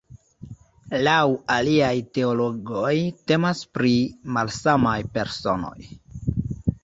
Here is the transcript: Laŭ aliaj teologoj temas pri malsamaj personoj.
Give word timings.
Laŭ 1.07 1.17
aliaj 1.55 1.91
teologoj 2.19 2.95
temas 3.31 3.61
pri 3.79 3.93
malsamaj 4.37 4.97
personoj. 5.19 5.77